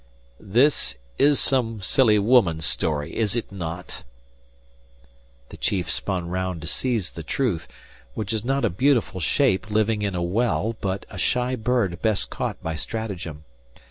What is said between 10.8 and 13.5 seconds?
but a shy bird best caught by stratagem.